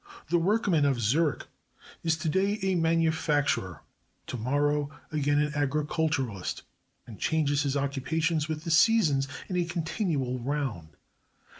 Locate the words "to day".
2.17-2.57